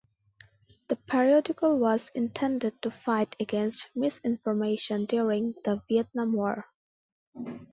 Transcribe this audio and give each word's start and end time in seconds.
The 0.87 0.95
periodical 0.95 1.77
was 1.77 2.09
intended 2.15 2.81
to 2.81 2.89
fight 2.89 3.35
against 3.39 3.85
misinformation 3.93 5.05
during 5.05 5.53
the 5.63 5.83
Vietnam 5.87 6.33
War. 6.33 6.65